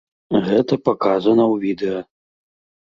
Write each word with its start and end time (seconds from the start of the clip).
Гэта 0.47 0.73
паказана 0.89 1.43
ў 1.53 1.55
відэа. 1.69 1.99